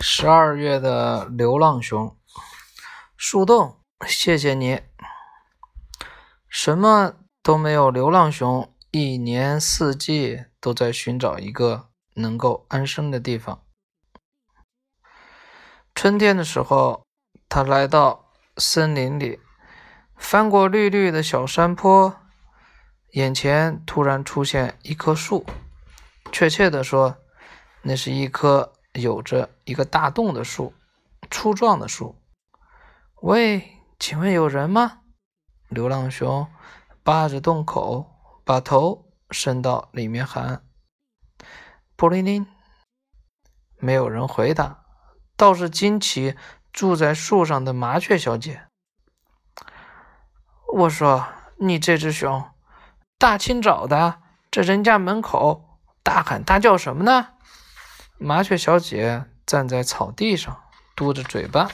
[0.00, 2.16] 十二月的流浪熊，
[3.16, 4.80] 树洞，谢谢你。
[6.48, 13.62] 什么都没有，流浪熊一年四季都在寻找一个能够安生的地方。
[15.94, 17.06] 春天的时候，
[17.48, 19.40] 他来到森林里，
[20.16, 22.16] 翻过绿绿的小山坡，
[23.12, 25.46] 眼前突然出现一棵树，
[26.32, 27.16] 确切的说，
[27.82, 28.72] 那是一棵。
[28.92, 30.74] 有着一个大洞的树，
[31.30, 32.16] 粗壮的树。
[33.22, 35.00] 喂，请问有人吗？
[35.68, 36.46] 流浪熊
[37.02, 38.10] 扒着洞口，
[38.44, 40.64] 把头伸到里面喊
[41.96, 42.46] ：“布灵灵。”
[43.80, 44.84] 没有人回答，
[45.36, 46.36] 倒是惊奇
[46.72, 48.68] 住在树上的麻雀小姐。
[50.74, 51.26] 我说
[51.58, 52.50] ：“你这只熊，
[53.18, 57.30] 大清早的，在人家门口大喊大叫什么呢？”
[58.22, 60.62] 麻雀小姐站在草地上，
[60.94, 61.68] 嘟着嘴巴。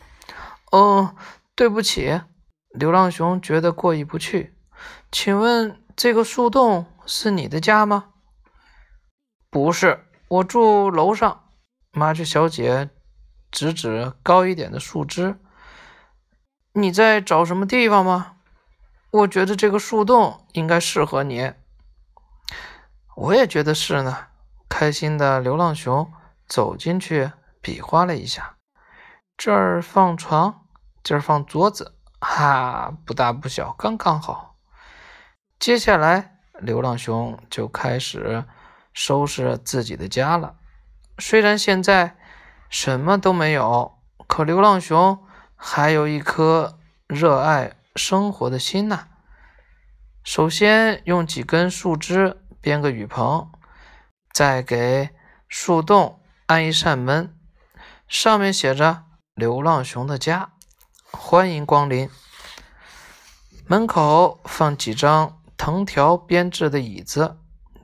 [0.72, 1.14] “哦，
[1.54, 2.22] 对不起。”
[2.70, 4.56] 流浪熊觉得过意不去。
[5.12, 8.06] “请问这个树洞是你的家吗
[9.50, 11.44] ？”“不是，我住楼上。”
[11.92, 12.90] 麻雀小姐
[13.52, 15.38] 指指高一点的树枝。
[16.74, 18.36] “你在找什么地方吗
[19.12, 21.52] ？”“我觉得这个树洞应该适合你。
[23.14, 24.28] ”“我也觉得是呢。”
[24.76, 26.12] 开心的流浪熊
[26.48, 27.30] 走进去，
[27.60, 28.56] 比划了一下
[29.38, 30.66] ：“这儿放床，
[31.00, 34.56] 这儿放桌子，哈，不大不小，刚刚好。”
[35.60, 38.44] 接下来，流浪熊就开始
[38.92, 40.56] 收拾自己的家了。
[41.18, 42.16] 虽然现在
[42.68, 49.06] 什么都没有，可流浪熊还有一颗热爱生活的心呐。
[50.24, 53.52] 首先，用几根树枝编个雨棚。
[54.34, 55.10] 再给
[55.46, 57.38] 树洞安一扇门，
[58.08, 60.54] 上面写着“流浪熊的家，
[61.12, 62.10] 欢迎光临”。
[63.68, 67.38] 门口放几张藤条编制的椅子，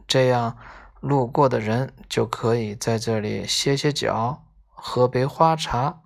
[0.08, 0.58] 这样
[0.98, 6.00] 路过的人就可以在这里歇歇脚，喝杯花茶。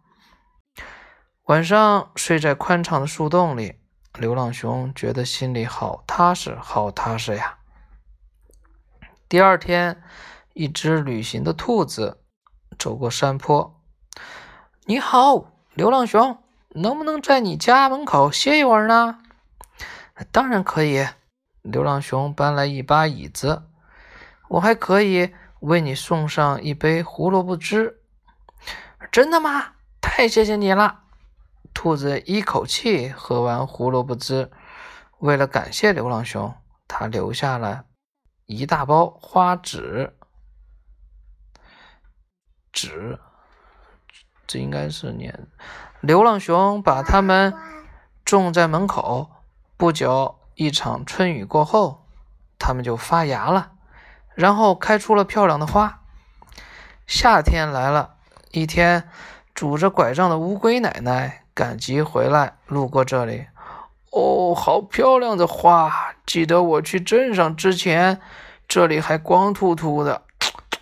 [1.45, 3.81] 晚上睡在宽敞的树洞里，
[4.19, 7.61] 流浪熊觉得心里好踏实，好踏实呀。
[9.27, 10.03] 第二天。
[10.55, 12.23] 一只旅行的兔子
[12.79, 13.83] 走过山坡。
[14.87, 16.39] “你好，流浪熊，
[16.71, 19.19] 能不能在你家门口歇一会儿呢
[20.31, 21.07] ？”“当然可以。”
[21.63, 23.65] 流浪熊搬来一把椅子。
[24.49, 28.01] “我还可以为你送上一杯胡萝卜汁。
[29.11, 29.73] ”“真的吗？
[30.01, 31.01] 太谢谢你了！”
[31.75, 34.53] 兔子一口气喝完胡萝卜汁。
[35.19, 36.55] 为了感谢流浪熊，
[36.87, 37.87] 他留下了
[38.47, 40.17] 一大包花纸。
[42.85, 43.19] 纸，
[44.47, 45.47] 这应该是念。
[46.01, 47.55] 流浪熊把它们
[48.25, 49.31] 种在门口，
[49.77, 52.07] 不久一场春雨过后，
[52.59, 53.73] 它们就发芽了，
[54.35, 56.03] 然后开出了漂亮的花。
[57.07, 58.17] 夏天来了，
[58.51, 59.09] 一天，
[59.55, 63.47] 拄着拐杖的乌龟奶奶赶集回来，路过这里。
[64.11, 66.15] 哦，好漂亮的花！
[66.25, 68.21] 记得我去镇上之前，
[68.69, 70.23] 这里还光秃秃的。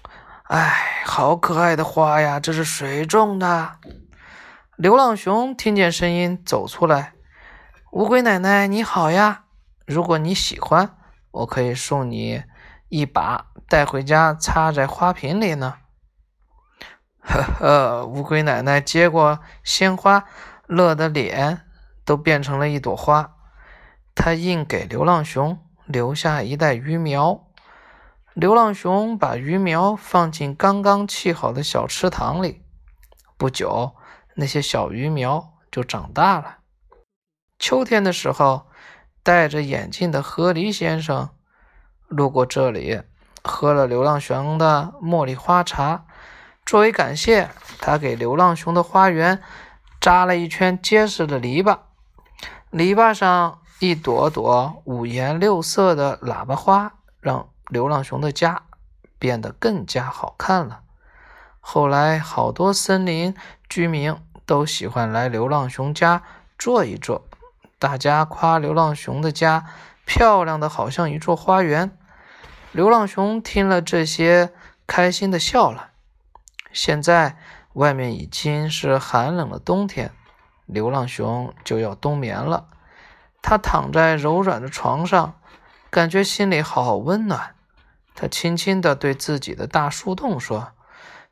[0.48, 2.38] 哎，好可爱的花呀！
[2.38, 3.78] 这是谁种的？
[4.76, 7.14] 流浪熊听见声音走出来。
[7.90, 9.44] 乌龟奶奶你好呀！
[9.84, 10.96] 如果你喜欢，
[11.32, 12.44] 我可以送你
[12.88, 15.74] 一把，带回家插在花瓶里呢。
[17.20, 20.24] 呵呵，乌龟奶奶接过鲜花，
[20.66, 21.62] 乐得脸
[22.04, 23.34] 都变成了一朵花。
[24.14, 27.48] 她硬给流浪熊留下一袋鱼苗。
[28.34, 32.62] 流浪熊把鱼苗放进刚刚砌好的小池塘里，
[33.36, 33.94] 不久，
[34.36, 36.60] 那些小鱼苗就长大了。
[37.58, 38.66] 秋天的时候，
[39.22, 41.28] 戴着眼镜的河狸先生
[42.08, 43.02] 路过这里，
[43.44, 46.06] 喝了流浪熊的茉莉花茶。
[46.64, 47.50] 作为感谢，
[47.80, 49.42] 他给流浪熊的花园
[50.00, 51.80] 扎了一圈结实的篱笆，
[52.70, 57.51] 篱笆上一朵朵五颜六色的喇叭花，让。
[57.72, 58.64] 流浪熊的家
[59.18, 60.82] 变得更加好看了。
[61.58, 63.34] 后来，好多森林
[63.66, 64.14] 居民
[64.44, 66.22] 都喜欢来流浪熊家
[66.58, 67.26] 坐一坐。
[67.78, 69.64] 大家夸流浪熊的家
[70.04, 71.96] 漂亮的好像一座花园。
[72.72, 74.52] 流浪熊听了这些，
[74.86, 75.92] 开心的笑了。
[76.72, 77.38] 现在
[77.72, 80.12] 外面已经是寒冷的冬天，
[80.66, 82.66] 流浪熊就要冬眠了。
[83.40, 85.34] 它躺在柔软的床上，
[85.90, 87.54] 感觉心里好温暖。
[88.14, 90.72] 他轻轻地对自己的大树洞说：“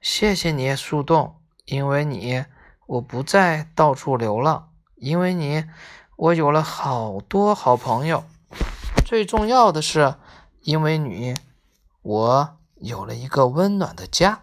[0.00, 1.36] 谢谢你，树洞，
[1.66, 2.44] 因为你，
[2.86, 5.64] 我不再到处流浪；因为你，
[6.16, 8.24] 我有了好多好朋友。
[9.04, 10.14] 最重要的是，
[10.62, 11.34] 因为你，
[12.02, 14.40] 我有了一个温暖的家。